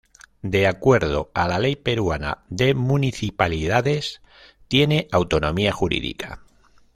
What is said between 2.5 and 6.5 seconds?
municipalidades tiene autonomía jurídica.